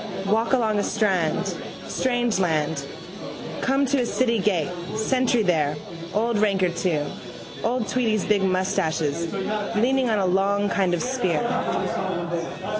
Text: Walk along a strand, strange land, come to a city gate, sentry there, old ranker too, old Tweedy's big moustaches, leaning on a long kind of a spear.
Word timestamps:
Walk 0.25 0.53
along 0.53 0.79
a 0.79 0.83
strand, 0.83 1.55
strange 1.87 2.39
land, 2.39 2.85
come 3.61 3.85
to 3.87 3.99
a 4.01 4.05
city 4.05 4.39
gate, 4.39 4.71
sentry 4.95 5.43
there, 5.43 5.75
old 6.15 6.39
ranker 6.39 6.69
too, 6.69 7.05
old 7.63 7.87
Tweedy's 7.87 8.25
big 8.25 8.41
moustaches, 8.43 9.31
leaning 9.75 10.09
on 10.09 10.17
a 10.17 10.25
long 10.25 10.69
kind 10.69 10.95
of 10.95 11.03
a 11.03 11.05
spear. 11.05 12.67